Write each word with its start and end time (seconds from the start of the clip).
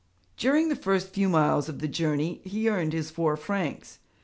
During 0.35 0.69
the 0.69 0.75
first 0.75 1.09
few 1.09 1.29
miles 1.29 1.69
of 1.69 1.77
the 1.77 1.87
journey 1.87 2.41
he 2.43 2.67
earned 2.67 2.91
his 2.91 3.11
four 3.11 3.37
francs. 3.37 3.99